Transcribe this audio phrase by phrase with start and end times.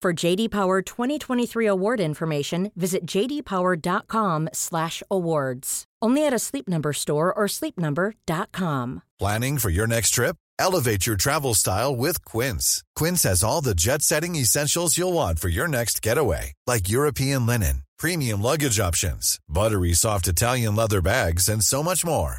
[0.00, 5.84] For JD Power 2023 award information, visit jdpower.com/awards.
[6.00, 9.02] Only at a Sleep Number store or sleepnumber.com.
[9.18, 10.36] Planning for your next trip?
[10.60, 12.84] Elevate your travel style with Quince.
[12.94, 17.44] Quince has all the jet setting essentials you'll want for your next getaway, like European
[17.46, 22.38] linen, premium luggage options, buttery soft Italian leather bags, and so much more.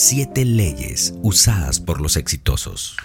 [0.00, 2.96] Siete leyes usadas por los exitosos.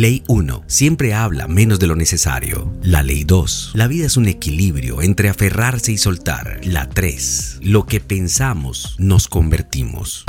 [0.00, 0.62] Ley 1.
[0.66, 2.72] Siempre habla menos de lo necesario.
[2.82, 3.72] La ley 2.
[3.74, 6.58] La vida es un equilibrio entre aferrarse y soltar.
[6.64, 7.58] La 3.
[7.60, 10.24] Lo que pensamos nos convertimos.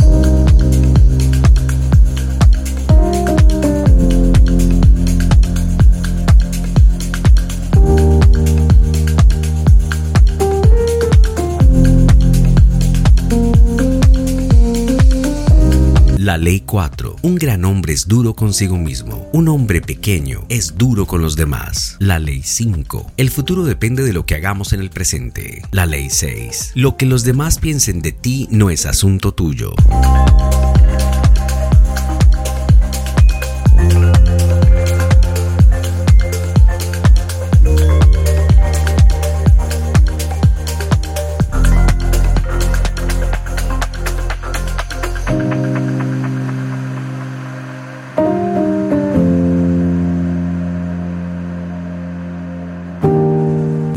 [16.31, 17.17] La ley 4.
[17.23, 19.29] Un gran hombre es duro consigo mismo.
[19.33, 21.97] Un hombre pequeño es duro con los demás.
[21.99, 23.11] La ley 5.
[23.17, 25.61] El futuro depende de lo que hagamos en el presente.
[25.71, 26.71] La ley 6.
[26.75, 29.73] Lo que los demás piensen de ti no es asunto tuyo.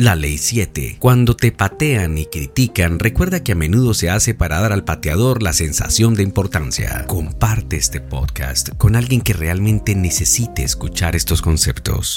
[0.05, 0.99] La ley 7.
[0.99, 5.43] Cuando te patean y critican, recuerda que a menudo se hace para dar al pateador
[5.43, 7.07] la sensación de importancia.
[7.07, 12.17] Comparte este podcast con alguien que realmente necesite escuchar estos conceptos.